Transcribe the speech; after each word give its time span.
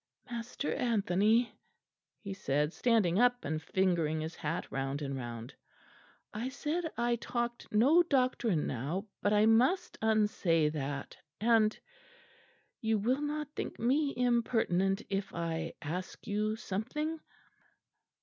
"Master 0.31 0.73
Anthony," 0.73 1.53
he 2.23 2.33
said, 2.33 2.73
standing 2.73 3.19
up 3.19 3.45
and 3.45 3.61
fingering 3.61 4.19
his 4.19 4.33
hat 4.33 4.65
round 4.71 4.99
and 5.03 5.15
round, 5.15 5.53
"I 6.33 6.49
said 6.49 6.91
I 6.97 7.17
talked 7.17 7.71
no 7.71 8.01
doctrine 8.01 8.65
now; 8.65 9.05
but 9.21 9.31
I 9.31 9.45
must 9.45 9.99
unsay 10.01 10.69
that; 10.69 11.15
and 11.39 11.77
you 12.81 12.97
will 12.97 13.21
not 13.21 13.49
think 13.55 13.77
me 13.77 14.11
impertinent 14.17 15.03
if 15.11 15.35
I 15.35 15.73
ask 15.83 16.25
you 16.25 16.55
something?" 16.55 17.19